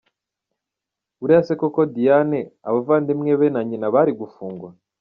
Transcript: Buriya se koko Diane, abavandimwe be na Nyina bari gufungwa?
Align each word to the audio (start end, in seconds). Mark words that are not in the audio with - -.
Buriya 1.19 1.41
se 1.47 1.53
koko 1.61 1.81
Diane, 1.95 2.39
abavandimwe 2.67 3.31
be 3.39 3.47
na 3.53 3.61
Nyina 3.67 3.87
bari 3.95 4.11
gufungwa? 4.21 4.69